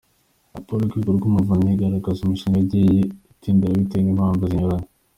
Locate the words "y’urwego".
0.81-1.11